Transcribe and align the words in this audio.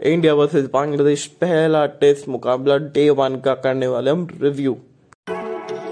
India 0.00 0.32
versus 0.34 0.68
Bangladesh 0.72 1.26
पहला 1.40 1.84
test 2.00 2.28
मुकाबला 2.28 2.76
day 2.92 3.08
one 3.10 3.34
का 3.44 3.54
करने 3.54 3.86
वाले 3.86 4.10
हम 4.10 4.26
review 4.40 4.72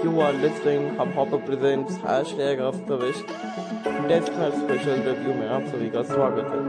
you 0.05 0.19
are 0.19 0.33
listening 0.35 0.87
Hubhopper 1.17 1.37
presents 1.45 1.97
hashtag 2.05 2.59
अफ्तविश 2.59 3.21
test 4.07 4.31
match 4.37 4.53
special 4.53 5.01
review 5.01 5.35
में 5.35 5.47
आप 5.47 5.67
सभी 5.67 5.89
का 5.89 6.03
स्वागत 6.03 6.49
है। 6.53 6.67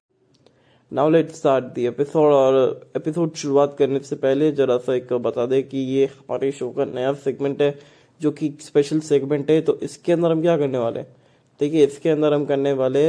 Now 0.93 1.11
let's 1.11 1.39
start 1.39 1.73
the 1.75 1.87
episode 1.87 2.33
और 2.33 2.59
एपिसोड 2.97 3.35
शुरुआत 3.37 3.75
करने 3.79 4.01
से 4.01 4.17
पहले 4.19 4.53
जरा 4.53 4.79
सा 4.79 4.95
एक 4.95 5.13
बता 5.23 5.47
दें 5.47 5.63
कि 5.69 5.79
ये 5.95 6.05
हमारे 6.07 6.53
शो 6.53 6.71
का 6.71 6.85
नया 6.85 7.13
सेगमेंट 7.25 7.63
है, 7.63 7.75
जो 8.21 8.31
कि 8.31 8.55
स्पेशल 8.61 9.01
सेगमेंट 9.11 9.51
है 9.51 9.61
तो 9.61 9.79
इसके 9.83 10.13
अंदर 10.13 10.31
हम 10.31 10.43
क्या 10.43 10.59
करने 10.59 10.79
वाले 10.79 11.01
हैं? 11.01 11.17
देखिए, 11.61 11.85
इसके 11.87 12.11
अंदर 12.11 12.35
हम 12.35 12.45
करने 12.45 12.73
वाले 12.75 13.09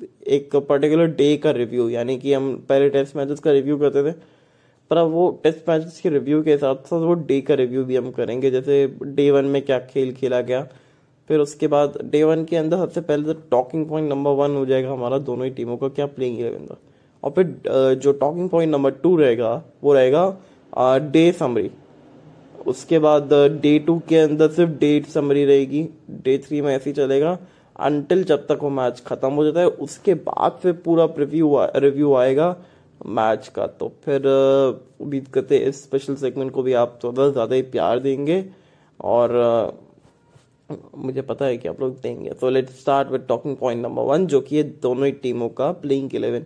एक 0.00 0.56
पर्टिकुलर 0.58 1.06
डे 1.14 1.36
का 1.36 1.50
रिव्यू 1.52 1.88
यानी 1.88 2.16
कि 2.18 2.32
हम 2.32 2.54
पहले 2.68 2.88
टेस्ट 2.90 3.16
मैचेस 3.16 3.40
का 3.40 3.52
रिव्यू 3.52 3.76
करते 3.78 4.02
थे, 4.02 4.12
पर 4.90 4.96
अब 4.96 5.10
वो 5.12 5.30
टेस्ट 5.42 5.68
मैचेस 5.68 6.00
के 6.00 6.08
रिव्यू 6.08 6.42
के 6.42 6.56
साथ 6.58 6.86
साथ 6.86 7.00
वो 7.00 7.14
डे 7.14 7.40
का 7.40 7.54
रिव्यू 7.54 7.84
भी 7.84 7.96
हम 7.96 8.10
करेंगे, 8.10 8.50
जैसे 8.50 8.86
डे 9.04 9.30
वन 9.30 9.44
में 9.46 9.60
क्या 9.62 9.78
खेल 9.86 10.12
खेला 10.14 10.40
गया, 10.42 10.62
फिर 11.28 11.38
उसके 11.40 11.66
बाद 11.68 11.98
डे 12.04 12.22
वन 12.24 12.44
के 12.44 12.56
अंदर 12.56 12.76
सबसे 12.78 13.00
पहले 13.02 13.32
तो 13.32 13.40
टॉकिंग 13.50 13.86
पॉइंट 13.88 14.08
नंबर 14.10 14.30
वन 14.34 14.56
हो 14.56 14.64
जाएगा 14.66 14.92
हमारा 14.92 15.18
दोनों 15.20 15.44
ही 15.44 15.50
टीमों 15.52 15.76
का, 15.76 15.88
क्या 15.88 16.06
प्लेइंग 16.08 16.38
इलेवन 16.38 16.66
था। 16.66 16.78
और 17.22 17.30
फिर 17.30 17.94
जो 17.96 18.12
टॉकिंग 18.14 18.48
पॉइंट 18.50 18.72
नंबर 18.72 18.90
टू 18.92 19.16
रहेगा, 19.16 19.62
वो 19.82 19.94
रहेगा 19.94 20.98
डे 21.12 21.30
समरी 21.32 21.70
उसके 22.66 22.98
बाद 22.98 23.32
डे 23.62 23.78
टू 23.78 23.98
के 24.08 24.16
अंदर 24.18 24.48
सिर्फ़ 24.50 24.72
डेट 24.80 25.06
समरी 25.08 25.44
रहेगी 25.44 25.82
डे 26.24 26.36
थ्री 26.38 26.60
में 26.60 26.74
ऐसे 26.74 26.90
ही 26.90 26.94
चलेगा। 26.94 27.38
अनटिल 27.78 28.24
जब 28.24 28.46
तक 28.46 28.58
वो 28.62 28.70
मैच 28.70 29.02
खत्म 29.06 29.32
हो 29.32 29.44
जाता 29.44 29.60
है, 29.60 29.66
उसके 29.66 30.14
बाद 30.16 30.58
फिर 30.62 30.72
पूरा 30.84 31.08
रिव्यू 31.18 31.56
रिव्यू 31.76 32.14
आएगा 32.16 32.56
मैच 33.08 33.48
का। 33.48 33.66
तो 33.66 33.92
फिर 34.04 34.26
उम्मीद 35.00 35.28
करते 35.34 35.58
इस 35.58 35.82
स्पेशल 35.82 36.14
सेगमेंट 36.16 36.52
को 36.52 36.62
भी 36.62 36.72
आप 36.74 36.98
थोड़ा 37.04 37.28
ज़्यादा 37.28 37.54
ही 37.54 37.62
प्यार 37.64 37.98
देंगे 38.00 38.44
और 39.00 39.36
मुझे 40.70 41.22
पता 41.22 41.44
है 41.44 41.56
कि 41.56 41.68
आप 41.68 41.80
लोग 41.80 42.00
देंगे। 42.00 42.30
तो 42.30 42.50
let 42.50 42.70
start 42.72 43.10
with 43.10 43.24
talking 43.28 43.56
point 43.56 43.82
number 43.82 44.02
one 44.04 44.26
जो 44.26 44.40
कि 44.40 44.56
ये 44.56 44.62
दोनों 44.82 45.06
ही 45.06 45.12
टीमों 45.14 45.48
का 45.50 45.70
प्लेइंग 45.74 46.14
इलेवन 46.14 46.40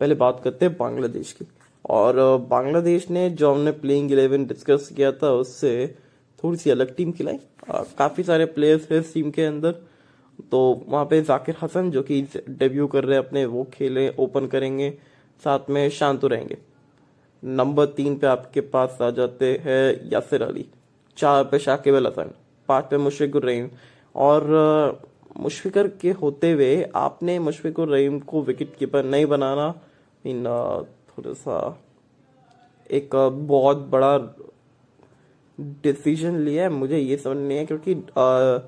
पहले 0.00 0.14
बात 0.16 0.40
करते 0.44 0.64
हैं 0.64 0.76
बांग्लादेश 0.76 1.32
की। 1.32 1.46
और 1.84 2.16
बांग्लादेश 2.50 3.08
ने 3.10 3.28
जो 3.30 3.52
हमने 3.52 3.72
प्लेइंग 3.72 4.12
इलेवन 4.12 4.44
डिस्कस 4.46 4.88
किया 4.96 5.10
था, 5.12 5.30
उससे 5.32 5.94
थोड़ी 6.38 6.58
सी 6.58 6.70
अलग 6.70 6.94
टीम 6.96 7.12
खिलाई। 7.12 7.38
काफ़ी 7.98 8.22
सारे 8.24 8.44
प्लेयर्स 8.46 8.90
हैं 8.92 9.00
इस 9.00 9.12
टीम 9.14 9.30
के 9.30 9.44
अंदर। 9.44 9.74
तो 10.50 10.60
वहाँ 10.88 11.04
पे 11.04 11.20
जाकिर 11.22 11.56
हसन 11.62 11.90
जो 11.90 12.02
कि 12.02 12.20
डेब्यू 12.48 12.86
कर 12.86 13.04
रहे 13.04 13.18
हैं 13.18 13.26
अपने 13.26 13.44
वो 13.46 13.64
खेले 13.72 14.08
ओपन 14.18 14.46
करेंगे 14.46 14.90
साथ 15.42 15.70
में 15.70 15.88
शांतु 15.90 16.28
रहेंगे। 16.28 16.58
नंबर 17.42 17.86
तीन 17.86 18.16
पे 18.18 18.26
आपके 18.26 18.60
पास 18.60 18.98
आ 19.02 19.10
जाते 19.10 19.52
हैं 19.64 20.10
यासिर 20.12 20.42
अली 20.42 20.64
चार 21.16 21.44
पे 21.44 21.58
शाकिब 21.58 21.94
अल 21.94 22.06
हसन 22.06 22.30
पाँच 22.68 22.84
पे 22.84 22.98
मुशफिकुर 22.98 23.44
रहीम। 23.44 23.68
और 24.14 25.02
मुशफिकर 25.36 25.88
के 26.00 26.10
होते 26.12 26.50
हुए 26.52 26.90
आपने 26.96 27.38
मुशफिकुर 27.38 27.88
रहीम 27.88 28.18
को 28.20 28.42
विकेट 28.42 28.76
कीपर 28.76 29.04
नहीं 29.04 29.26
बनाना 29.26 29.72
इन 30.24 30.44
थोड़ा 31.08 31.32
सा 31.32 31.56
एक 32.90 33.14
बहुत 33.48 33.76
बड़ा 33.92 34.16
डिसीज़न 35.82 36.38
लिया 36.38 36.62
है 36.62 36.68
मुझे 36.68 36.98
ये 36.98 37.16
समझ 37.16 37.36
नहीं 37.36 37.58
है 37.58 37.66
क्योंकि 37.66 37.94
आ, 37.94 38.58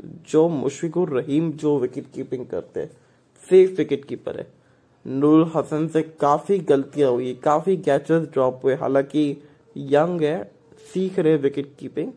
जो 0.00 0.48
मुशफिकुर 0.48 1.10
रहीम 1.10 1.50
जो 1.52 1.78
विकेट 1.78 2.06
कीपिंग 2.14 2.46
करते 2.46 2.80
हैं 2.80 2.90
सेफ़ 3.46 3.76
विकेट 3.76 4.04
कीपर 4.04 4.38
है। 4.38 4.46
नूर 5.06 5.50
हसन 5.56 5.86
से 5.88 6.02
काफ़ी 6.20 6.58
गलतियाँ 6.58 7.10
हुई, 7.10 7.32
काफ़ी 7.34 7.76
कैचेस 7.76 8.28
ड्रॉप 8.32 8.60
हुए। 8.64 8.74
हालाँकि 8.74 9.36
यंग 9.76 10.22
है, 10.22 10.50
सीख 10.92 11.18
रहे 11.18 11.36
विकेट 11.36 11.72
कीपिंग 11.78 12.12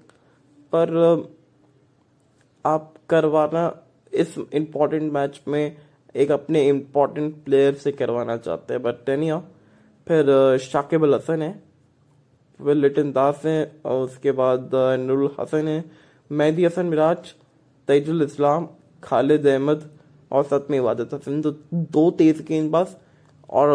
पर 0.73 1.31
आप 2.65 2.93
करवाना 3.09 3.63
इस 4.13 4.35
इम्पोर्टेंट 4.53 5.11
मैच 5.13 5.41
में 5.47 5.77
एक 6.15 6.31
अपने 6.31 6.67
इम्पोर्टेंट 6.67 7.43
प्लेयर 7.43 7.73
से 7.73 7.91
करवाना 7.91 8.37
चाहते 8.37 8.73
हैं। 8.73 8.83
बट 8.83 9.05
टेनिया 9.05 9.39
फिर 10.07 10.57
शाकिब 10.61 11.03
अल 11.03 11.13
हसन 11.15 11.41
है। 11.41 11.51
फिर 12.59 12.75
लिटन 12.75 13.11
दास 13.11 13.41
है 13.45 13.81
और 13.85 14.03
उसके 14.03 14.31
बाद 14.31 14.71
नूर 14.99 15.35
हसन 15.39 15.67
है। 15.67 15.83
मेहदी 16.31 16.65
हसन, 16.65 16.85
मिराज 16.85 17.33
तैजुल 17.87 18.21
इस्लाम, 18.21 18.67
खालिद 19.03 19.47
अहमद 19.47 19.89
और 20.31 20.43
सतमी 20.43 20.77
इबादत 20.77 21.13
हसन 21.13 21.41
तो 21.41 21.51
दो 21.73 22.09
तेज 22.11 22.41
गेंदबाज 22.47 22.95
और 23.49 23.69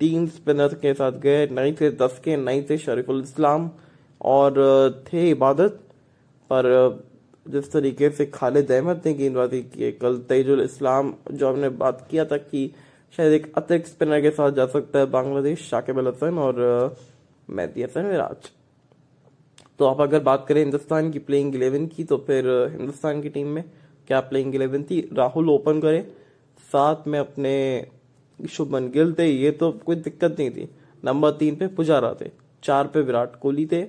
तीन 0.00 0.26
स्पिनर 0.26 0.74
के 0.74 0.94
साथ 0.94 1.12
गए, 1.12 1.46
नई 1.46 1.72
थे 1.72 1.90
दस 1.90 2.20
के, 2.24 2.36
नई 2.36 2.62
थे 2.70 2.78
शरीफुल 2.78 3.22
इस्लाम, 3.22 3.70
और, 4.20 5.04
थे 5.06 5.30
इबादत, 5.30 5.80
पर, 6.50 7.04
जिस 7.46 7.72
तरीके 7.72 8.10
से 8.10 8.26
खालिद 8.26 8.72
अहमद 8.72 9.02
ने 9.06 9.12
गेंदबाजी 9.14 9.62
की 9.62 9.90
कल 9.92 10.18
तेजुल 10.28 10.60
इस्लाम, 10.60 11.14
जो 11.32 11.48
हमने 11.48 11.68
बात 11.82 12.06
किया 12.10 12.24
था 12.24 12.36
कि 12.36 12.70
शायद 13.16 13.32
एक 13.32 13.52
अतिरिक्त 13.56 13.88
स्पिनर 13.88 14.20
के 14.20 14.30
साथ 14.30 14.52
जा 14.52 14.66
सकता 14.66 14.98
है 14.98 15.06
बांग्लादेश, 15.06 15.68
शाकिब 15.70 15.98
अल 15.98 16.08
हसन 16.08 16.38
और, 16.38 16.96
मेहदी 17.48 17.82
हसन 17.82 18.06
विराज 18.06 18.50
तो 19.78 19.84
आप 19.84 20.00
अगर 20.00 20.20
बात 20.20 20.44
करें 20.48 20.60
हिंदुस्तान 20.60 21.10
की 21.10 21.18
प्लेइंग 21.20 21.54
इलेवन 21.54 21.86
की 21.86 22.04
तो 22.04 22.16
फिर 22.26 22.46
हिंदुस्तान 22.72 23.20
की 23.22 23.28
टीम 23.28 23.46
में 23.48 23.62
क्या 24.08 24.20
प्लेइंग 24.20 24.54
इलेवन 24.54 24.82
थी? 24.82 25.00
राहुल 25.12 25.50
ओपन 25.50 25.80
करे, 25.80 26.00
साथ 26.72 27.06
में 27.06 27.18
अपने 27.18 27.86
शुभमन 28.38 28.88
गिल 28.90 29.12
थे, 29.12 29.26
ये 29.26 29.50
तो 29.50 29.70
कोई 29.86 29.96
दिक्कत 29.96 30.36
नहीं 30.38 30.50
थी। 30.50 30.68
नंबर 31.02 31.30
तीन 31.32 31.56
पे 31.56 31.66
पुजारा 31.68 32.12
थे, 32.20 32.30
चार 32.62 32.86
पे 32.86 33.00
विराट 33.00 33.36
कोहली 33.40 33.66
थे, 33.66 33.82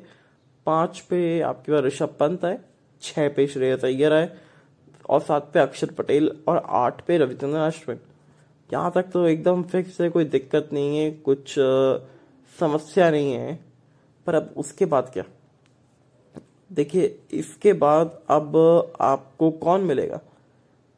पाँच 0.66 1.00
पे 1.00 1.39
आपके 1.41 1.72
पास 1.72 1.83
ऋषभ 1.83 2.16
पंत 2.19 2.44
है 2.45 2.59
छह 3.01 3.27
पे 3.29 3.47
श्रेयस 3.47 3.85
अय्यर 3.85 4.13
है 4.13 4.38
और 5.09 5.21
सात 5.21 5.50
पे 5.53 5.59
अक्षर 5.59 5.91
पटेल, 5.91 6.31
और 6.47 6.63
आठ 6.66 7.01
पे 7.01 7.17
रविचंद्रन 7.17 7.61
अश्विन। 7.61 8.00
यहाँ 8.69 8.91
तक 8.95 9.09
तो 9.13 9.25
एकदम 9.27 9.63
फिक्स 9.63 10.00
है, 10.01 10.09
कोई 10.09 10.25
दिक्कत 10.27 10.69
नहीं 10.73 10.97
है, 10.97 11.11
कुछ 11.11 11.56
समस्या 12.57 13.09
नहीं 13.11 13.33
है, 13.33 13.59
पर 14.27 14.35
अब 14.35 14.53
उसके 14.57 14.85
बाद 14.85 15.09
क्या? 15.13 15.23
देखिए 16.72 17.16
इसके 17.34 17.74
बाद 17.74 18.19
अब 18.30 18.56
आपको 19.02 19.50
कौन 19.52 19.81
मिलेगा? 19.81 20.19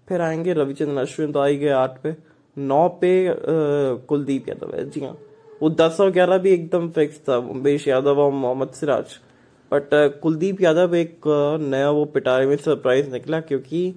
फिर 0.07 0.21
आएँगे 0.21 0.53
रविचंद्रन 0.53 0.97
अश्विन 0.97 1.31
तो 1.31 1.39
आई 1.39 1.57
गए 1.57 1.69
आठ 1.69 2.01
पे। 2.01 2.15
नौ 2.57 2.87
पे 3.01 3.11
कुलदीप 4.07 4.49
यादव 4.49 4.75
है। 4.75 4.89
जी 4.89 5.01
हाँ। 5.01 5.17
वो 5.61 5.69
दस 5.69 5.97
और 6.01 6.11
ग्यारह 6.11 6.37
भी 6.37 6.51
एकदम 6.51 6.89
फिक्स 6.89 7.19
था 7.29 7.37
उमेश 7.37 7.87
यादव 7.87 8.19
और 8.19 8.31
मोहम्मद 8.31 8.71
सिराज। 8.71 9.17
बट 9.71 9.89
कुलदीप 10.21 10.61
यादव 10.61 10.95
एक 10.95 11.27
नया 11.61 11.89
वो 11.89 12.05
पिटारे 12.05 12.45
में 12.47 12.55
सरप्राइज़ 12.57 13.11
निकला 13.11 13.39
क्योंकि 13.41 13.89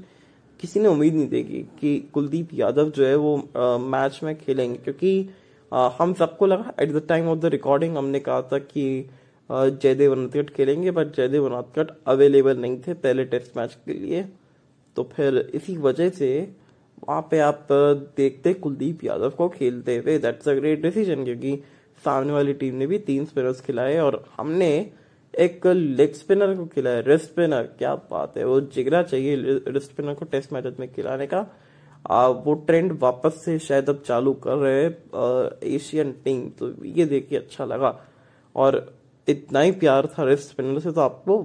किसी 0.60 0.80
ने 0.80 0.88
उम्मीद 0.88 1.14
नहीं 1.14 1.28
देखी 1.28 1.62
कि 1.80 1.98
कुलदीप 2.14 2.48
यादव 2.54 2.90
जो 2.90 3.06
है 3.06 3.16
वो 3.16 3.36
आ, 3.56 3.76
मैच 3.78 4.20
में 4.22 4.34
खेलेंगे। 4.38 4.78
क्योंकि 4.78 5.28
आ, 5.72 5.88
हम 5.98 6.12
सबको 6.14 6.46
लगा 6.46 6.72
at 6.80 6.92
the 6.92 7.02
time 7.08 7.28
of 7.28 7.38
the 7.38 7.46
recording 7.52 7.96
हमने 7.96 8.20
कहा 8.20 8.42
था 8.42 8.58
कि 8.58 9.10
जयदेव 9.50 10.12
अनाथकट 10.12 10.50
खेलेंगे 10.50 10.90
बट 10.90 11.14
जयदेव 11.16 11.46
अनाथकट 11.46 11.90
अवेलेबल 12.06 12.56
नहीं 12.58 12.80
थे 12.82 12.94
पहले 12.96 13.24
टेस्ट 13.26 13.56
मैच 13.56 13.76
के 13.86 13.92
लिए। 13.94 14.24
तो 14.96 15.02
फिर 15.12 15.38
इसी 15.54 15.76
वजह 15.78 16.08
से 16.10 16.30
वहाँ 17.08 17.20
पे 17.30 17.38
आप 17.40 17.66
देखते 18.16 18.52
कुलदीप 18.56 19.04
यादव 19.04 19.30
को 19.30 19.48
खेलते 19.50 19.96
हुए। 19.96 20.18
दैट्स 20.18 20.48
अ 20.48 20.54
ग्रेट 20.54 20.82
डिसीज़न 20.82 21.24
क्योंकि 21.24 21.56
सामने 22.02 22.32
वाली 22.32 22.52
टीम 22.54 22.74
ने 22.74 22.86
भी 22.86 22.98
तीन 23.00 23.24
स्पिनर्स 23.24 23.60
खिलाए 23.60 23.98
और 23.98 24.24
हमने 24.36 24.70
एक 25.34 25.66
लेग 25.66 26.12
स्पिनर 26.14 26.54
को 26.56 26.66
खिलाया। 26.66 27.00
रिस्ट 27.00 27.24
स्पिनर 27.24 27.68
क्या 27.78 27.94
बात 28.10 28.36
है 28.38 28.44
वो 28.44 28.60
जिगरा 28.74 29.02
चाहिए 29.02 29.36
रिस्ट 29.36 29.90
स्पिनर 29.90 30.14
को 30.14 30.24
टेस्ट 30.24 30.52
मैच 30.52 30.76
में 30.80 30.92
खिलाने 30.92 31.26
का। 31.26 31.46
आ, 32.04 32.26
वो 32.26 32.54
ट्रेंड 32.66 32.98
वापस 33.00 33.40
से 33.44 33.58
शायद 33.58 33.88
अब 33.90 34.02
चालू 34.06 34.32
कर 34.44 34.56
रहे 34.56 34.82
हैं 34.82 35.74
एशियन 35.74 36.12
टीम 36.24 36.48
तो 36.58 36.72
ये 36.86 37.04
देख 37.06 37.28
के 37.28 37.36
अच्छा 37.36 37.64
लगा। 37.64 37.98
और 38.56 38.76
इतना 39.28 39.60
ही 39.60 39.70
प्यार 39.72 40.06
था 40.08 40.24
रिस्ट 40.24 40.48
स्पिनर 40.48 40.80
से 40.80 40.92
तो 40.92 41.00
आपको 41.00 41.38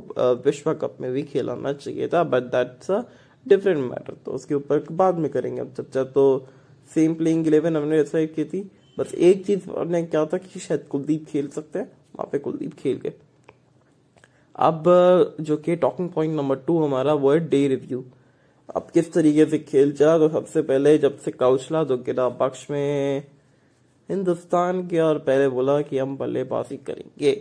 विश्व 0.46 0.74
कप 0.74 0.98
में 1.02 1.12
भी 1.12 1.24
खिलाना 1.24 1.74
चाहिए 1.74 2.08
था 2.08 2.24
but 2.24 2.44
that's 2.56 2.92
a 2.92 3.02
different 3.46 3.78
matter 3.82 4.14
तो 4.26 4.32
उसके 4.32 4.56
ऊपर 4.56 4.86
बाद 4.92 5.18
में 5.18 5.30
करेंगे 5.32 5.62
अब 5.62 5.74
चर्चा। 5.78 6.04
तो 6.04 6.48
सेम 6.92 7.14
प्लेइंग 7.16 7.48
इलेवन 7.48 7.78
हमने 7.78 7.98
डिसाइड 7.98 8.34
की 8.36 8.46
थी। 8.46 8.70
बस 8.98 9.14
एक 9.14 9.46
चीज़ 9.46 9.70
हमने 9.70 10.04
क्या 10.04 10.26
था 10.26 10.38
कि 10.38 10.60
शायद 10.60 10.84
कुलदीप 10.90 11.26
खेल 11.30 11.48
सकते 11.48 11.80
हैं। 11.80 11.86
वहाँ 11.86 12.30
पे 12.32 12.40
कुलदीप 12.40 12.74
खेल 12.74 12.98
गए। 12.98 13.14
अब 14.56 14.84
जो 15.42 15.58
कि 15.58 15.76
टॉकिंग 15.76 16.10
पॉइंट 16.10 16.36
नंबर 16.36 16.56
टू 16.58 16.84
हमारा 16.84 17.14
वो 17.14 17.32
है 17.32 17.40
डे 17.50 17.68
रिव्यू 17.68 18.04
अब 18.70 18.88
किस 18.94 19.12
तरीके 19.14 19.46
से 19.46 19.58
खेल 19.60 19.92
चला 19.92 20.18
तो 20.18 20.30
सबसे 20.30 20.62
पहले 20.62 20.98
जब 20.98 21.18
से 21.18 21.32
कौशला 21.32 21.84
तो 21.84 21.98
गिरा 21.98 22.28
पक्ष 22.40 22.66
में 22.72 23.24
हिंदुस्तान 24.10 24.88
के 24.88 25.00
और 25.00 25.18
पहले 25.20 25.48
बोला 25.50 25.82
कि 25.82 25.98
हम 25.98 26.18
बल्लेबाजी 26.18 26.78
करेंगे। 26.78 27.32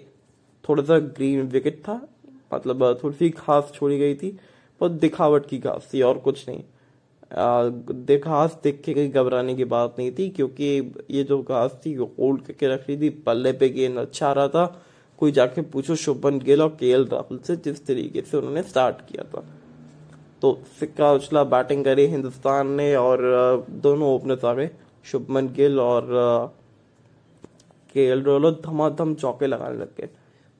थोड़ा 0.68 0.82
सा 0.82 0.98
ग्रीन 0.98 1.42
विकेट 1.48 1.82
था। 1.82 2.00
मतलब 2.54 3.00
थोड़ी 3.02 3.16
सी 3.16 3.28
घास 3.30 3.72
छोड़ी 3.74 3.98
गई 3.98 4.14
थी, 4.14 4.30
बहुत 4.80 4.92
दिखावट 4.92 5.46
की 5.46 5.58
घास 5.58 5.90
थी 5.94 6.02
और 6.02 6.18
कुछ 6.18 6.48
नहीं। 6.48 6.62
घास 8.18 8.58
देख 8.62 8.80
के 8.84 8.92
कहीं 8.94 9.10
घबराने 9.10 9.54
की 9.54 9.64
बात 9.66 9.96
नहीं 9.98 10.10
थी, 10.12 10.28
क्योंकि 10.30 10.92
ये 11.10 11.24
जो 11.24 11.42
घास 11.42 11.80
थी, 11.86 11.96
वो 11.96 12.12
होल्ड 12.18 12.42
करके 12.42 12.68
रख 12.68 12.84
रही 12.88 13.00
थी। 13.00 13.08
पल्ले 13.26 13.52
पे 13.52 13.68
गेंद 13.68 13.98
अच्छा 13.98 14.32
रहा 14.32 14.48
था। 14.48 14.66
कोई 15.18 15.32
जाके 15.32 15.62
पूछो, 15.62 15.94
शुभमन 15.96 16.38
गिल 16.38 16.62
और 16.62 16.76
के 16.80 16.92
राहुल 16.94 17.38
से 17.38 17.56
जिस 17.56 17.86
तरीके 17.86 18.20
से 18.20 18.36
उन्होंने 18.36 18.62
स्टार्ट 18.62 19.00
किया 19.06 19.24
था। 19.24 19.44
तो 20.42 20.58
सिक्का 20.80 21.12
उछला 21.12 21.42
बैटिंग 21.46 21.84
करी 21.84 22.06
हिंदुस्तान 22.06 22.70
ने 22.70 22.94
और 22.96 23.20
दोनों 23.82 24.14
ओपनर्स 24.14 24.44
आ 24.44 24.52
गए। 24.54 24.70
शुभमन 25.04 25.48
गिल 25.48 25.80
और 25.80 26.06
के 27.94 28.04
एल 28.04 28.22
राहुल 28.22 28.50
धमाधम 28.64 29.14
चौके 29.14 29.46
लगाने 29.46 29.78
लग 29.78 29.96
गए। 29.96 30.08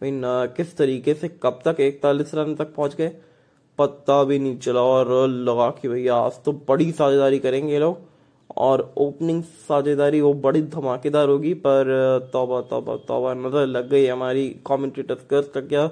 किस 0.03 0.77
तरीके 0.77 1.15
से, 1.15 1.29
कब 1.43 1.61
तक 1.65 1.81
इकतालीस 1.81 2.35
रन 2.35 2.55
तक 2.55 2.75
पहुँच 2.75 2.95
गए? 2.95 3.09
पत्ता 3.79 4.23
भी 4.25 4.39
नहीं 4.39 4.59
चला 4.59 4.81
और 4.83 5.29
लगा 5.29 5.69
कि 5.73 5.89
भैया 5.89 6.15
आज 6.17 6.43
तो 6.45 6.53
बड़ी 6.69 6.91
साझेदारी 6.93 7.39
करेंगे 7.39 7.79
लोग। 7.79 8.07
और 8.59 8.81
ओपनिंग 8.99 9.43
साझेदारी 9.43 10.21
वो 10.21 10.33
बड़ी 10.37 10.63
धमाकेदार 10.65 11.29
होगी, 11.29 11.53
पर, 11.57 12.29
तौबा 12.33 12.61
तौबा 12.63 12.97
तौबा, 13.09 13.35
नज़र 13.37 13.67
लग 13.67 13.89
गई 13.91 14.07
हमारी 14.07 14.49
कॉमेंटेटर 14.65 15.15
कर 15.31 15.43
तक 15.55 15.67
गया 15.67 15.91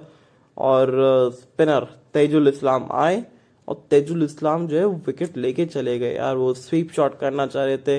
और 0.57 1.31
स्पिनर 1.35 1.87
तेजुल 2.15 2.49
इस्लाम 2.49 2.89
आए, 2.95 3.23
और 3.69 3.87
तेजुल 3.91 4.23
इस्लाम 4.25 4.67
जो 4.67 4.79
है 4.79 4.87
विकेट 5.07 5.37
लेके 5.37 5.67
चले 5.67 5.99
गए 5.99 6.15
यार। 6.15 6.37
वो 6.37 6.53
स्वीप 6.57 6.93
शॉट 6.93 7.19
करना 7.19 7.47
चाह 7.47 7.65
रहे 7.65 7.79
थे, 7.79 7.99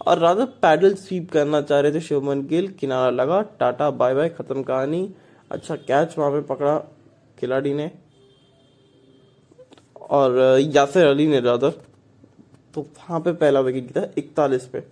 और 0.00 0.18
राधा 0.18 0.44
पैडल 0.62 0.94
स्वीप 0.96 1.30
करना 1.30 1.60
चाह 1.62 1.80
रहे 1.80 1.92
थे 1.92 2.00
शुभमन 2.02 2.46
गिल। 2.46 2.68
किनारा 2.70 3.10
लगा, 3.12 3.40
टाटा 3.60 3.90
बाय 3.92 4.14
बाय 4.14 4.28
खत्म 4.30 4.62
कहानी। 4.62 5.08
अच्छा 5.54 5.76
कैच 5.78 6.14
वहाँ 6.18 6.30
पे 6.30 6.40
पकड़ा 6.44 6.78
खिलाड़ी 7.38 7.74
ने। 7.74 7.90
और, 10.10 10.38
यासिर 10.74 11.06
अली 11.06 11.26
ने 11.26 11.40
राधा 11.40 11.70
तो 12.74 12.80
वहाँ 12.80 13.20
पे 13.20 13.32
पहला 13.34 13.60
विकेट 13.60 13.84
गिरा 13.84 14.06
इकतालीस 14.18 14.66
पे। 14.66 14.82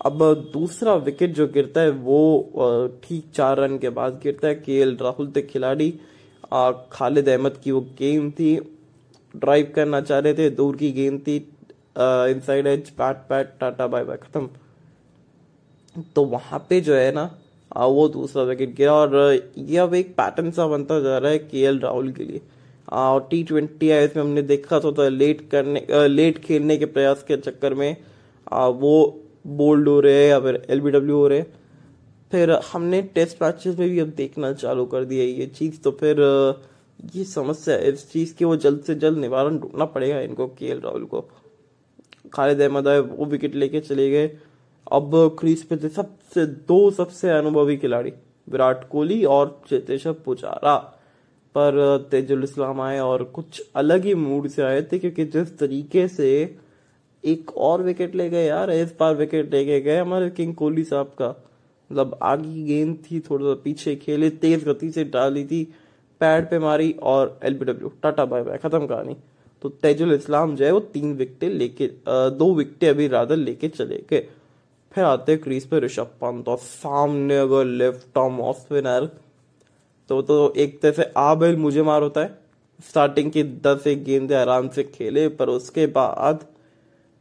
अब 0.00 0.18
दूसरा 0.52 0.94
विकेट 0.96 1.32
जो 1.34 1.46
गिरता 1.48 1.80
है, 1.80 1.90
वो 1.90 3.00
ठीक 3.04 3.24
चार 3.34 3.56
रन 3.58 3.78
के 3.78 3.88
बाद 3.90 4.20
गिरता 4.22 4.48
है 4.48 4.54
के 4.56 4.84
राहुल 4.84 5.32
थे 5.36 5.42
खिलाड़ी। 5.42 5.90
खालिद 6.92 7.28
अहमद 7.28 7.56
की 7.64 7.70
वो 7.70 7.80
गेम 7.98 8.30
थी। 8.30 8.56
ड्राइव 9.34 9.72
करना 9.74 10.00
चाह 10.00 10.18
रहे 10.18 10.34
थे, 10.34 10.48
दूर 10.50 10.76
की 10.76 10.90
गेंद 10.92 11.20
थी। 11.20 11.36
Inside 11.96 12.66
edge 12.66 12.90
pad 12.90 13.16
pad 13.28 13.52
tata 13.60 13.86
bye 13.86 14.04
bye 14.04 14.16
खत्म। 14.16 14.48
तो 16.14 16.24
वहाँ 16.26 16.58
पे 16.68 16.80
जो 16.80 16.94
है 16.94 17.10
ना 17.12 17.30
वो 17.72 18.08
दूसरा 18.08 18.42
विकेट 18.42 18.74
गिरा 18.76 18.92
और 18.94 19.16
ये 19.58 19.76
अब 19.78 19.94
एक 19.94 20.14
पैटर्न 20.16 20.50
सा 20.50 20.66
बनता 20.66 21.00
जा 21.00 21.18
रहा 21.18 21.30
है 21.30 21.38
के 21.40 21.78
राहुल 21.78 22.10
के 22.12 22.24
लिए। 22.24 22.40
और 22.88 23.26
टी 23.30 23.42
ट्वेंटी 23.44 23.90
आई 23.90 24.06
में 24.06 24.22
हमने 24.22 24.42
देखा 24.44 24.78
था, 24.80 24.90
तो 24.90 25.08
लेट 25.08 25.48
करने 25.50 26.08
लेट 26.08 26.38
खेलने 26.38 26.76
के 26.76 26.86
प्रयास 26.86 27.24
के 27.28 27.36
चक्कर 27.38 27.74
में 27.74 27.96
वो 28.46 29.20
बोल्ड 29.46 29.88
हो 29.88 29.98
रहे 30.00 30.14
हैं 30.14 30.28
या 30.30 30.40
फिर 30.40 30.66
एल 30.70 30.80
हो 31.10 31.26
रहे 31.28 31.42
फिर 32.32 32.50
हमने 32.72 33.00
टेस्ट 33.14 33.42
मैचेस 33.42 33.78
में 33.78 33.88
भी 33.90 33.98
अब 34.00 34.08
देखना 34.16 34.52
चालू 34.54 34.84
कर 34.86 35.04
दिया 35.04 35.24
ये 35.24 35.46
चीज़ 35.48 35.80
तो 35.82 35.90
फिर 35.90 36.20
ये 37.14 37.24
समस्या 37.24 37.74
है। 37.74 37.92
इस 37.92 38.10
चीज़ 38.12 38.34
की 38.34 38.44
वो 38.44 38.56
जल्द 38.56 38.80
से 38.80 38.94
जल्द 38.94 39.18
निवारण 39.18 39.58
ढूंढना 39.58 39.84
पड़ेगा 39.86 40.20
इनको 40.20 40.46
के 40.48 40.72
राहुल 40.74 41.04
को। 41.04 41.20
खालिद 42.32 42.60
अहमद 42.60 42.88
आए 42.88 42.98
वो 43.00 43.24
विकेट 43.26 43.54
लेके 43.54 43.80
चले 43.80 44.10
गए। 44.10 44.26
अब 44.88 45.36
क्रीज 45.38 45.62
पे 45.64 45.76
थे 45.76 45.88
सबसे, 45.88 46.46
दो 46.46 46.90
सबसे 46.90 47.30
अनुभवी 47.30 47.76
खिलाड़ी, 47.76 48.12
विराट 48.48 48.88
कोहली 48.88 49.24
और 49.26 49.60
चेतेश्वर 49.68 50.12
पुजारा। 50.24 50.76
पर, 51.54 52.08
तेजुल 52.10 52.44
इस्लाम 52.44 52.80
आए 52.80 52.98
और 53.00 53.22
कुछ 53.24 53.62
अलग 53.76 54.04
ही 54.04 54.14
मूड 54.14 54.48
से 54.48 54.62
आए 54.62 54.82
थे, 54.82 54.98
क्योंकि 54.98 55.24
जिस 55.26 55.58
तरीके 55.58 56.06
से 56.08 56.56
एक 57.24 57.56
और 57.56 57.82
विकेट 57.82 58.14
ले 58.14 58.28
गए 58.30 58.44
यार, 58.46 58.70
इस 58.70 58.94
बार 59.00 59.14
विकेट 59.16 59.52
लेके 59.54 59.80
गए 59.80 59.96
हमारे 59.96 60.30
किंग 60.30 60.54
कोहली 60.54 60.84
साहब 60.84 61.06
का। 61.18 61.28
मतलब 61.90 62.18
आगे 62.22 62.44
की 62.44 62.62
गेंद 62.64 62.96
थी 63.04 63.20
थोड़ा 63.20 63.44
सा 63.46 63.60
पीछे 63.64 63.94
खेले, 63.96 64.30
तेज 64.30 64.64
गति 64.64 64.90
से 64.90 65.04
डाली 65.04 65.44
थी, 65.44 65.62
पैड 66.20 66.48
पे 66.50 66.58
मारी 66.58 66.94
और 67.02 67.38
एलबीडब्ल्यू 67.44 67.92
टाटा 68.02 68.24
बाय 68.24 68.42
बाय, 68.42 68.58
खत्म 68.58 68.86
कहानी। 68.86 69.16
तो 69.62 69.68
तेजुल 69.68 70.12
इस्लाम 70.12 70.54
जो 70.56 70.64
है, 70.64 70.72
वो 70.72 70.80
तीन 70.80 71.14
विकेटे 71.14 71.48
लेके 71.48 71.90
दो 72.08 72.52
विकेटे 72.54 72.86
अभी 72.86 73.08
राधर 73.08 73.36
लेके 73.36 73.68
चले 73.68 74.02
गए। 74.10 74.26
फिर 74.98 75.06
आते 75.06 75.36
क्रीज 75.36 75.64
पे 75.64 75.78
ऋषभ 75.80 76.06
पंत 76.20 76.48
और 76.48 76.56
सामने 76.58 77.36
अगर 77.38 77.64
लेफ़्ट 77.64 78.18
आर्म 78.18 78.40
ऑफ़ 78.40 78.56
स्पिनर 78.58 79.04
तो 80.10 80.20
तो 80.22 80.36
एक 80.56 80.80
तरह 80.80 80.92
से 80.92 81.04
आ 81.16 81.34
बैल 81.34 81.56
मुझे 81.56 81.82
मार 81.82 82.02
होता 82.02 82.20
है। 82.20 82.38
स्टार्टिंग 82.80 83.30
की 83.30 83.42
दस 83.64 83.86
एक 83.86 84.02
गेंदे 84.04 84.34
आराम 84.34 84.68
से 84.68 84.82
खेले 84.84 85.26
पर 85.28 85.48
उसके 85.48 85.86
बाद 85.88 86.44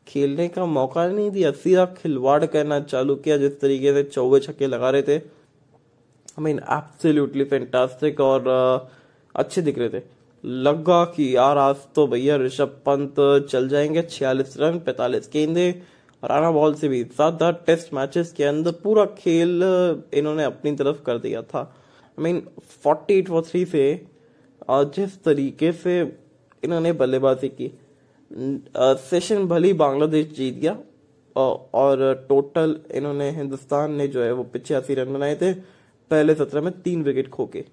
खेलने 0.08 0.48
का 0.48 0.66
मौका 0.68 1.08
नहीं 1.08 1.30
दिया। 1.32 1.52
सीधा 1.54 1.86
खिलवाड़ 1.98 2.46
करना 2.46 2.80
चालू 2.82 3.16
किया 3.16 3.38
जिस 3.38 3.60
तरीके 3.62 3.94
से 3.94 4.04
चौबे 4.04 4.40
छक्के 4.40 4.68
लगा 4.68 4.90
रहे 4.90 5.02
थे। 5.02 5.18
आई 5.18 6.44
मीन 6.44 6.60
एब्सोल्युटली 6.60 7.44
फैंटास्टिक 7.44 8.22
और 8.22 8.42
uh, 8.80 8.90
अच्छे 9.36 9.62
दिख 9.62 9.78
रहे 9.80 9.90
थे। 9.90 10.02
लगा 10.44 11.04
कि 11.06 11.36
यार 11.36 11.58
आज 11.58 11.86
तो 11.96 12.08
भैया 12.08 12.38
ऋषभ 12.38 12.80
पंत 12.86 13.16
चल 13.52 13.70
जाएँगे 13.70 14.02
छियालीस 14.02 14.58
रन 14.60 14.80
पैतालीस 14.80 15.30
गेंदे। 15.34 15.70
राणा 16.24 16.52
बॉल 16.52 16.74
से 16.76 16.88
भी 16.88 17.04
ज़्यादा 17.04 17.50
टेस्ट 17.66 17.94
मैचेस 17.94 18.32
के 18.34 18.44
अंदर 18.44 18.72
पूरा 18.84 19.06
खेल 19.18 19.64
इन्होंने 20.14 20.44
अपनी 20.44 20.76
तरफ़ 20.76 21.02
कर 21.06 21.18
दिया 21.20 21.42
था। 21.44 21.60
I 21.60 22.24
mean 22.24 22.42
forty 22.84 23.14
eight 23.14 23.28
for 23.28 23.44
three 23.44 23.66
से 23.66 23.84
जिस 24.70 25.24
तरीके 25.24 25.72
से 25.74 26.00
इन्होंने 26.64 26.92
बल्लेबाजी 26.94 27.50
की 27.52 27.72
सेशन 29.02 29.46
भली 29.48 29.74
बांग्लादेश 29.76 30.28
जीत 30.38 30.56
गया 30.56 30.78
और 31.36 32.26
टोटल 32.30 32.76
इन्होंने 32.96 33.30
हिंदुस्तान 33.32 33.94
ने 33.96 34.08
जो 34.08 34.24
है 34.24 34.32
वो 34.32 34.44
पिछयासी 34.44 34.94
रन 34.94 35.14
बनाए 35.14 35.36
थे। 35.36 35.54
पहले 36.12 36.36
सत्रह 36.36 36.62
में 36.62 36.72
तीन 36.82 37.04
विकेट 37.04 37.30
खो 37.30 37.46
के 37.46 37.64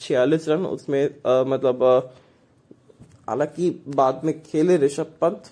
छियालीस 0.00 0.48
रन 0.48 0.66
उसमें 0.66 1.02
आ, 1.26 1.42
मतलब 1.44 1.82
हालाँकि 3.28 3.70
बाद 3.88 4.20
में 4.24 4.40
खेले 4.42 4.76
ऋषभ 4.76 5.12
पंत 5.20 5.50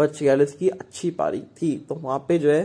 पर 0.00 0.06
छियालीस 0.08 0.52
की 0.52 0.68
अच्छी 0.70 1.10
पारी 1.12 1.40
थी। 1.58 1.76
तो 1.88 1.94
वहाँ 1.94 2.18
पे 2.28 2.38
जो 2.38 2.50
है, 2.50 2.64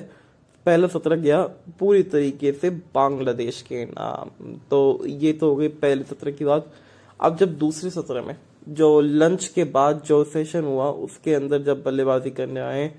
पहला 0.66 0.88
सत्र 0.88 1.16
गया 1.16 1.42
पूरी 1.80 2.04
तरीके 2.06 2.52
से 2.52 2.70
बांग्लादेश 2.70 3.62
के 3.62 3.84
नाम। 3.86 4.54
तो 4.70 4.80
ये 5.06 5.34
तो 5.34 5.50
हो 5.50 5.56
गई 5.56 5.68
पहले 5.68 6.04
सत्र 6.04 6.32
की 6.32 6.46
बात। 6.46 6.72
अब 7.20 7.38
जब 7.38 7.58
दूसरे 7.58 7.90
सत्र 7.90 8.22
में, 8.22 8.36
जो 8.68 9.00
लंच 9.01 9.48
के 9.48 9.63
बाद 9.65 10.01
जो 10.06 10.24
सेशन 10.24 10.63
हुआ, 10.63 10.89
उसके 10.89 11.34
अंदर 11.34 11.62
जब 11.63 11.84
बल्लेबाजी 11.84 12.30
करने 12.32 12.60
आए 12.62 12.92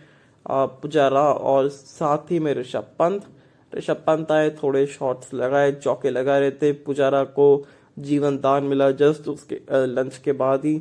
पुजारा 0.46 1.22
और 1.22 1.68
साथ 1.68 2.30
ही 2.30 2.38
में 2.38 2.52
ऋषभ 2.54 2.86
पंत। 2.98 3.24
ऋषभ 3.72 4.02
पंत 4.06 4.32
आए, 4.32 4.50
थोड़े 4.52 4.86
शॉट्स 4.86 5.34
लगाए, 5.34 5.72
चौके 5.72 6.10
लगा 6.10 6.38
रहे 6.38 6.50
थे। 6.52 6.72
पुजारा 6.84 7.22
को 7.24 7.66
जीवन 7.98 8.36
दान 8.38 8.64
मिला 8.64 8.90
जस्ट 8.92 9.28
उसके 9.28 9.60
लंच 9.86 10.18
के 10.18 10.32
बाद 10.34 10.64
ही। 10.64 10.78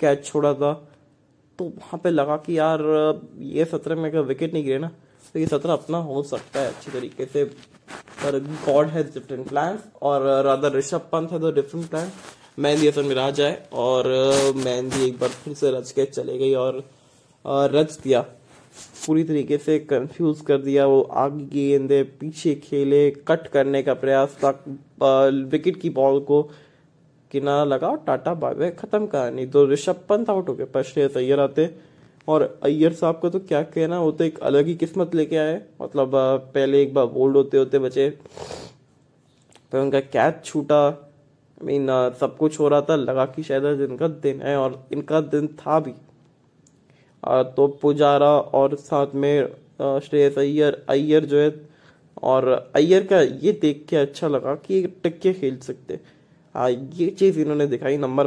कैच 0.00 0.24
छोड़ा 0.26 0.52
था। 0.54 0.72
तो 1.58 1.64
वहाँ 1.64 2.00
पे 2.04 2.10
लगा 2.10 2.36
कि 2.36 2.58
यार, 2.58 2.80
ये 3.38 3.64
सत्र 3.64 3.94
में 3.94 4.10
अगर 4.10 4.20
विकेट 4.22 4.54
नहीं 4.54 4.64
गिरे 4.64 4.78
ना 4.78 4.90
तो 5.34 5.38
ये 5.38 5.46
सत्र 5.46 5.70
अपना 5.70 5.98
हो 5.98 6.22
सकता 6.22 6.60
है 6.60 6.68
अच्छी 6.68 6.90
तरीके 6.90 7.24
से। 7.26 7.44
पर 7.44 8.38
गॉड 8.66 8.88
हैज़ 8.88 9.12
डिफरेंट 9.14 9.48
प्लान 9.48 9.78
और 10.02 10.22
राधा 10.44 10.68
ऋषभ 10.68 11.08
पंत 11.12 11.32
है 11.32 11.40
तो 11.40 11.50
डिफरेंट 11.52 11.88
प्लान 11.90 12.10
मेहंदी 12.58 12.88
असल 12.88 13.04
में 13.04 13.14
राज 13.14 13.40
आए 13.40 13.62
और 13.72 14.06
मेहंदी 14.56 15.04
एक 15.06 15.18
बार 15.18 15.28
फिर 15.28 15.54
से 15.54 15.70
रच 15.70 15.90
के 15.90 16.04
चले 16.04 16.38
गई 16.38 16.54
और 16.54 16.82
रच 17.44 17.98
दिया। 17.98 18.20
पूरी 19.06 19.24
तरीके 19.24 19.56
से 19.58 19.78
कंफ्यूज 19.80 20.40
कर 20.40 20.58
दिया 20.58 20.86
वो 20.86 21.00
आगे 21.02 21.44
गेंदे, 21.46 22.02
पीछे 22.02 22.54
खेले 22.64 23.10
कट 23.28 23.46
करने 23.48 23.82
का 23.82 23.94
प्रयास 23.94 24.36
था 24.38 24.50
विकेट 25.50 25.80
की 25.80 25.90
बॉल 25.90 26.20
को 26.20 26.42
किनारा 27.34 27.64
लगा 27.66 27.94
टाटा 28.06 28.34
बाय 28.36 28.70
खत्म 28.72 29.06
कहानी। 29.06 29.46
तो 29.46 29.66
ऋषभ 29.68 30.04
पंत 30.08 30.30
आउट 30.30 30.48
हो 30.48 30.54
गए 30.54 30.64
पर 30.66 30.82
श्रेयस 30.84 31.16
अय्यर 31.16 31.40
आते। 31.40 31.68
और 32.28 32.42
अय्यर 32.64 32.92
साहब 32.94 33.18
को 33.20 33.28
तो 33.30 33.38
क्या 33.40 33.62
कहना 33.64 34.00
वो 34.00 34.10
तो 34.12 34.24
एक 34.24 34.38
अलग 34.40 34.66
ही 34.66 34.74
किस्मत 34.76 35.14
लेके 35.14 35.36
आए। 35.36 35.60
मतलब 35.82 36.10
पहले 36.54 36.82
एक 36.82 36.94
बार 36.94 37.06
बोल्ड 37.08 37.36
होते 37.36 37.58
होते 37.58 37.78
बचे 37.78 38.08
फिर 39.72 39.80
उनका 39.80 40.00
कैच 40.02 40.44
छूटा। 40.44 41.10
मीन 41.60 41.86
सब 42.20 42.36
कुछ 42.36 42.58
हो 42.60 42.68
रहा 42.68 42.80
था 42.80 42.96
लगा 42.96 43.24
कि 43.26 43.42
शायद 43.42 43.64
आज 43.66 43.80
इनका 43.82 44.08
दिन 44.22 44.40
है 44.42 44.56
और 44.58 44.82
इनका 44.92 45.20
दिन 45.20 45.46
था 45.58 45.78
भी। 45.80 45.92
आ, 47.22 47.42
तो 47.42 47.66
पुजारा 47.82 48.30
और 48.30 48.74
साथ 48.76 49.14
में 49.14 49.48
श्रेयस 50.00 50.38
अय्यर 50.38 50.84
अय्यर 50.88 51.24
जो 51.24 51.38
है 51.38 51.52
और 52.22 52.48
अय्यर 52.76 53.06
का 53.06 53.20
ये 53.20 53.52
देख 53.52 53.84
के 53.88 53.96
अच्छा 53.96 54.28
लगा 54.28 54.54
कि 54.56 54.82
टिक्के 55.02 55.32
खेल 55.32 55.56
सकते। 55.60 55.98
ये 56.54 57.08
चीज़ 57.10 57.38
इन्होंने 57.40 57.66
दिखाई 57.66 57.96
नंबर 57.96 58.26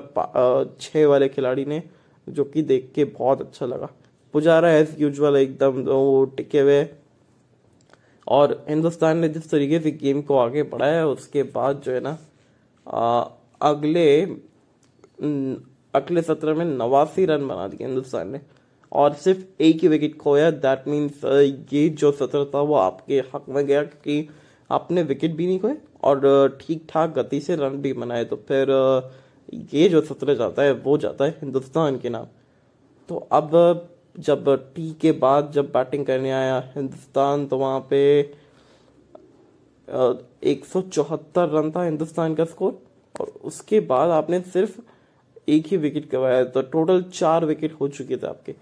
छह 0.82 1.06
वाले 1.08 1.28
खिलाड़ी 1.30 1.66
ने 1.66 1.82
जो 2.28 2.44
कि 2.44 2.62
देख 2.64 2.92
के 2.96 3.04
बहुत 3.06 3.42
अच्छा 3.42 3.66
लगा। 3.66 3.90
पुजारा 4.34 4.72
एज 4.72 4.96
यूजल 5.00 5.36
एकदम 5.36 5.82
वो 5.84 6.24
टिके 6.38 6.60
हुए। 6.60 6.88
और 8.28 8.66
हिंदुस्तान 8.70 9.18
ने 9.18 9.30
जिस 9.30 9.50
तरीके 9.50 9.80
से 9.80 9.92
गेम 9.94 10.22
को 10.22 10.38
आगे 10.38 10.64
बढ़ाया 10.66 11.06
उसके 11.08 11.44
बाद 11.46 11.82
जो 11.86 11.92
है 11.92 12.00
ना 12.00 12.18
आ, 12.88 13.22
अगले 13.62 14.22
अगले 15.94 16.22
सत्र 16.22 16.54
में 16.54 16.66
नवासी 16.68 17.26
रन 17.26 17.48
बना 17.48 17.68
दिए 17.68 17.86
हिंदुस्तान 17.88 18.30
ने। 18.30 18.42
और 18.92 19.14
सिर्फ़ 19.16 19.64
एक 19.64 19.82
ही 19.82 19.88
विकेट 19.88 20.18
खोया 20.18 20.50
दैट 20.58 20.88
मीन्स 20.88 21.24
ये 21.74 21.88
जो 21.92 22.12
सत्र 22.12 22.44
था 22.54 22.62
वो 22.62 22.76
आपके 22.76 23.20
हक 23.34 23.46
में 23.50 23.66
गया 23.66 23.84
क्योंकि 23.84 24.30
आपने 24.70 25.04
विकेट 25.04 25.36
भी 25.36 25.46
नहीं 25.48 25.60
खोए 25.60 25.76
और 26.04 26.58
ठीक 26.62 26.86
ठाक 26.90 27.14
गति 27.14 27.40
से 27.40 27.56
रन 27.56 27.78
भी 27.82 27.94
बनाए 27.94 28.26
तो 28.26 28.36
फिर 28.48 28.72
ये 29.74 29.88
जो 29.90 30.02
सत्र 30.04 30.36
जाता 30.36 30.64
है 30.64 30.72
वो 30.74 30.98
जाता 30.98 31.26
है 31.26 31.38
हिंदुस्तान 31.42 31.98
के 32.00 32.10
नाम। 32.10 32.26
तो 33.10 33.28
अब 33.32 33.52
जब 34.20 34.50
टी 34.76 34.92
के 35.02 35.12
बाद 35.22 35.52
जब 35.52 35.72
बैटिंग 35.72 36.06
करने 36.06 36.32
आया 36.32 36.58
हिंदुस्तान 36.76 37.46
तो 37.48 37.58
वहाँ 37.58 37.80
पे 37.90 38.00
एक 40.44 40.66
सौ 40.66 40.82
चौहत्तर 40.84 41.50
रन 41.50 41.72
था 41.72 41.84
हिंदुस्तान 41.84 42.36
का 42.36 42.46
स्कोर 42.46 42.80
और 43.16 43.28
उसके 43.44 43.80
बाद 43.90 44.10
आपने 44.10 44.40
सिर्फ़ 44.54 44.80
एक 45.50 45.68
ही 45.68 45.78
विकेट 45.78 46.10
गवाया 46.12 46.44
तो 46.46 46.62
टोटल 46.64 47.02
चार 47.14 47.46
विकेट 47.46 47.74
हो 47.82 47.88
चुके 47.90 48.18
थे 48.18 48.28
आपके। 48.28 48.56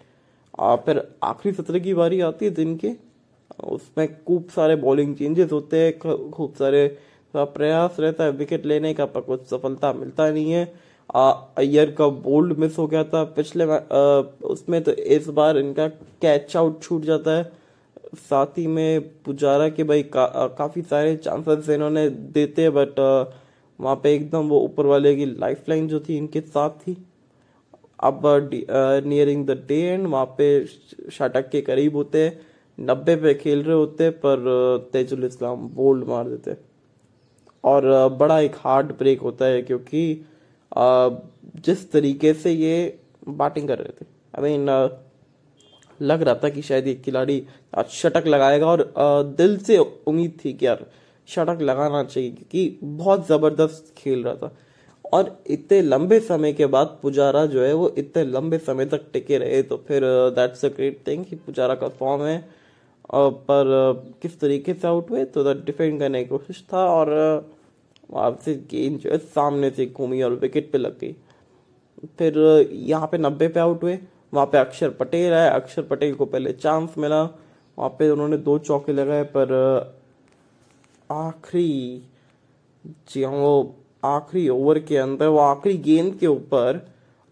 आ, 0.60 0.76
फिर 0.76 1.02
आखिरी 1.24 1.56
सत्र 1.56 1.80
की 1.80 1.94
बारी 1.94 2.20
आती 2.22 2.46
है 2.46 2.52
दिन 2.54 2.76
के 2.78 2.90
उसमें 3.64 4.08
खूब 4.26 4.48
सारे 4.56 4.76
बॉलिंग 4.76 5.16
चेंजेस 5.16 5.52
होते 5.52 5.80
हैं 5.80 6.30
खूब 6.32 6.54
सारे 6.54 6.88
प्रयास 7.34 7.96
रहता 8.00 8.24
है 8.24 8.32
विकेट 8.32 8.66
लेने 8.66 8.94
का 8.94 9.06
पर 9.06 9.22
कुछ 9.22 9.46
सफलता 9.46 9.92
मिलता 9.94 10.30
नहीं 10.32 10.52
है। 10.52 10.66
अय्यर 11.10 11.92
का 11.92 12.08
बोल्ड 12.08 12.58
मिस 12.60 12.78
हो 12.78 12.88
गया 12.88 13.04
था 13.04 13.24
पिछले 13.36 13.64
आ, 13.64 13.78
उसमें 14.46 14.82
तो 14.84 14.92
इस 14.92 15.28
बार 15.30 15.58
इनका 15.58 15.88
कैच 16.22 16.56
आउट 16.58 16.82
छूट 16.84 17.02
जाता 17.04 17.38
है। 17.38 17.52
साथ 18.20 18.58
ही 18.58 18.66
में 18.68 19.02
पुजारा 19.26 19.68
के 19.70 19.84
भाई 19.84 20.04
का, 20.04 20.24
आ, 20.24 20.48
काफ़ी 20.48 20.82
सारे 20.82 21.16
चांसेस 21.18 21.70
इन्होंने 21.70 22.10
देते 22.10 22.70
बट 22.70 23.00
वहाँ 23.80 23.96
पे 24.04 24.14
एकदम 24.16 24.48
वो 24.50 24.60
ऊपर 24.62 24.86
वाले 24.86 25.16
की 25.16 25.26
लाइफ 25.26 25.70
लाइन 25.70 25.88
जो 25.88 26.00
थी 26.00 26.18
इनके 26.18 26.42
साथ 26.42 26.70
थी। 26.82 26.98
अब 28.04 28.22
नियरिंग 29.06 29.46
द 29.46 29.52
डे 29.68 29.80
एंड 29.84 30.08
वहाँ 30.08 30.26
पे 30.38 30.66
शटक 30.66 31.50
के 31.50 31.62
करीब 31.62 31.96
होते 31.96 32.28
नब्बे 32.77 33.15
पे 33.15 33.34
खेल 33.34 33.63
रहे 33.63 33.75
होते, 33.75 34.10
पर 34.10 34.89
तेजुल 34.94 35.24
इस्लाम 35.25 35.67
बोल्ड 35.75 36.08
मार 36.08 36.29
देते। 36.29 36.55
और 37.63 37.86
बड़ा 38.17 38.39
एक 38.39 38.55
हार्ड 38.60 38.91
ब्रेक 38.98 39.22
होता 39.22 39.46
है, 39.46 39.62
क्योंकि 39.62 40.25
जिस 41.65 41.91
तरीके 41.91 42.34
से 42.34 42.51
ये 42.51 42.98
बैटिंग 43.29 43.67
कर 43.67 43.77
रहे 43.77 44.01
थे। 44.01 44.05
आई 44.34 44.41
मीन 44.44 44.70
लग 46.00 46.22
रहा 46.22 46.36
था 46.36 46.50
कि 46.50 46.62
शायद 46.62 46.88
ये 46.88 46.94
खिलाड़ी 46.96 47.41
आज 47.74 47.86
शटक 47.91 48.27
लगाएगा, 48.27 48.67
और 48.67 48.91
दिल 49.38 49.58
से 49.60 49.77
उम्मीद 49.77 50.38
थी 50.46 50.53
कि 50.53 50.65
यार 50.65 50.86
शटक 51.27 51.62
लगाना 51.62 52.03
चाहिए, 52.03 52.32
क्योंकि 52.32 52.79
बहुत 52.84 53.27
ज़बरदस्त 53.27 53.94
खेल 53.98 54.24
रहा 54.24 54.36
था। 54.36 54.55
और 55.05 55.38
इतने 55.48 55.82
लंबे 55.82 56.20
समय 56.20 56.53
के 56.53 56.65
बाद 56.67 56.98
पुजारा 57.01 57.46
जो 57.46 57.62
है, 57.62 57.74
वो 57.74 57.89
इतने 57.98 58.24
लंबे 58.25 58.58
समय 58.60 58.86
तक 58.86 59.05
टिके 59.13 59.38
रहे 59.38 59.62
तो 59.63 59.77
फिर 59.88 60.01
दैट्स 60.36 60.65
अ 60.65 60.70
ग्रेट 60.70 61.01
थिंग 61.08 61.25
कि 61.25 61.36
पुजारा 61.38 61.75
का 61.75 61.88
फॉर्म 61.89 62.24
है। 62.24 62.38
पर 63.10 63.68
किस 64.22 64.40
तरीके 64.40 64.74
से 64.74 64.88
आउट 64.88 65.10
हुए 65.10 65.24
तो 65.28 65.54
डिफेंड 65.56 66.00
करने 66.00 66.24
की 66.24 66.30
कोशिश 66.30 66.64
था 66.74 66.86
और 66.90 67.14
वहाँ 68.12 68.38
से 68.46 68.54
गेंद 68.72 69.00
जो 69.00 69.12
है 69.12 69.18
सामने 69.18 69.70
से 69.70 69.86
घूमी 69.88 70.22
और 70.22 70.34
विकेट 70.42 70.72
पे 70.72 70.78
लग 70.78 70.98
गई। 71.00 71.16
फिर 72.20 72.38
यहाँ 72.72 73.08
पे 73.08 73.18
नब्बे 73.18 73.48
पे 73.48 73.60
आउट 73.60 73.84
हुए, 73.84 73.98
वहाँ 74.34 74.46
पे 74.46 74.58
अक्षर 74.58 74.90
पटेल 75.00 75.34
है 75.34 75.50
अक्षर 75.50 75.82
पटेल 75.84 76.16
को 76.16 76.26
पहले 76.26 76.52
चांस 76.54 76.98
मिला। 76.98 77.22
वहाँ 77.78 77.90
पे 78.00 78.10
उन्होंने 78.10 78.38
दो 78.40 78.58
चौके 78.60 78.94
लगाए, 78.94 79.24
पर 79.26 79.54
आखिरी, 81.10 82.02
जी 83.10 83.24
हाँ 83.24 83.32
वो 83.32 83.76
आखिरी 84.06 84.48
ओवर 84.50 84.80
के 84.80 84.98
अंदर, 84.98 85.28
वो 85.28 85.40
आखिरी 85.40 85.78
गेंद 85.80 86.16
के 86.20 86.28
ऊपर, 86.28 86.82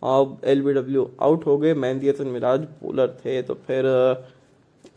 अब 0.01 0.37
एलबीडब्ल्यू 0.45 1.09
आउट 1.21 1.45
हो 1.45 1.57
गए। 1.57 1.73
मेहंदी 1.75 2.09
हसन 2.09 2.27
मिराज 2.29 2.61
बॉलर 2.83 3.17
थे 3.19 3.41
तो 3.41 3.53
फिर 3.67 3.85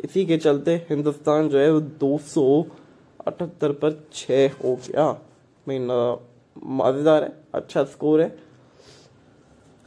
इसी 0.00 0.24
के 0.26 0.36
चलते 0.38 0.74
हिंदुस्तान 0.90 1.48
जो 1.48 1.58
है 1.58 1.70
वो 1.72 1.80
दो 1.80 2.16
सौ 2.24 2.64
अठहत्तर 3.26 3.72
पर 3.74 3.92
छः 4.12 4.52
हो 4.54 4.74
गया। 4.78 5.10
मीन 5.66 5.86
मज़ेदार 6.56 7.22
है 7.24 7.32
अच्छा 7.54 7.84
स्कोर 7.84 8.20
है। 8.22 8.34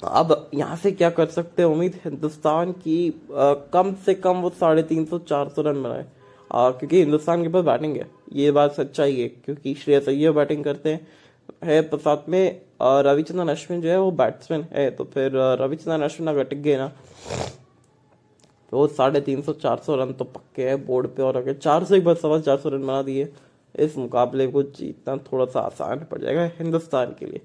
अब 0.03 0.49
यहाँ 0.53 0.75
से 0.77 0.91
क्या 0.91 1.09
कर 1.09 1.25
सकते 1.27 1.61
हैं? 1.61 1.69
उम्मीद 1.69 1.99
हिंदुस्तान 2.05 2.71
की 2.73 3.09
आ, 3.09 3.53
कम 3.73 3.93
से 4.05 4.13
कम 4.15 4.41
वो 4.41 4.49
साढ़े 4.49 4.83
तीन 4.83 5.05
सौ 5.05 5.19
चार 5.19 5.49
सौ 5.49 5.61
रन 5.61 5.81
बनाए। 5.83 6.05
क्योंकि 6.51 6.99
हिंदुस्तान 6.99 7.43
के 7.43 7.49
पास 7.49 7.63
बैटिंग 7.65 7.95
है 7.97 8.07
ये 8.33 8.51
बात 8.51 8.73
सच्चाई 8.73 9.15
है 9.15 9.27
क्योंकि 9.27 9.73
श्रेयस 9.75 10.07
अय्यर 10.09 10.31
बैटिंग 10.31 10.63
करते 10.63 10.89
हैं 10.89 11.07
है 11.63 11.81
पर 11.89 11.97
साथ 11.97 12.29
में 12.29 12.61
रविचंद्रन 12.81 13.49
अश्विन 13.49 13.81
जो 13.81 13.89
है 13.89 13.99
वो 13.99 14.11
बैट्समैन 14.13 14.65
है। 14.73 14.89
तो 14.91 15.03
फिर 15.13 15.31
रविचंद्रन 15.61 16.01
अश्विन 16.03 16.29
अगर 16.29 16.43
टिक 16.43 16.61
गए 16.61 16.77
ना 16.77 16.91
तो 18.71 18.77
वो 18.77 18.87
साढ़े 18.87 19.21
तीन 19.21 19.41
सौ, 19.41 19.53
चार 19.53 19.77
सौ 19.77 19.95
रन 19.95 20.11
तो 20.13 20.25
पक्के 20.25 20.67
हैं 20.69 20.85
बोर्ड 20.85 21.07
पे 21.07 21.21
और 21.23 21.37
अगर 21.37 21.53
चार 21.53 21.83
सौ 21.83 21.95
एक 21.95 22.03
बार 22.03 22.15
सवा 22.15 22.39
चार 22.39 22.57
सौ 22.57 22.69
रन 22.69 22.85
बना 22.87 23.01
दिए, 23.01 23.31
इस 23.75 23.97
मुकाबले 23.97 24.47
को 24.47 24.63
जीतना 24.63 25.15
थोड़ा 25.31 25.45
सा 25.45 25.59
आसान 25.59 26.05
पड़ 26.11 26.21
जाएगा 26.21 26.43
हिंदुस्तान 26.59 27.15
के 27.19 27.25
लिए। 27.25 27.41